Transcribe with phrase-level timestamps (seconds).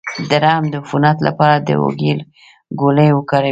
[0.29, 2.13] د رحم د عفونت لپاره د هوږې
[2.79, 3.49] ګولۍ وکاروئ